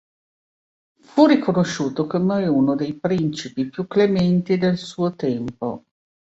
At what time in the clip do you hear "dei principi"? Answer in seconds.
2.73-3.69